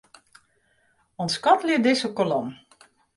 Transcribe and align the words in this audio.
Untskoattelje 1.25 1.77
dizze 1.83 2.11
kolom. 2.21 2.49